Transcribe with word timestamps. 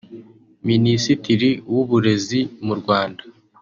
Minisitiri 0.69 1.49
w’Uburezi 1.71 2.39
mu 2.65 2.73
Rwanda 2.79 3.23